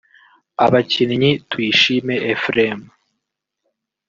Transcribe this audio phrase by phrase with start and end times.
[0.65, 2.79] abakinnyi Tuyishime Ephrem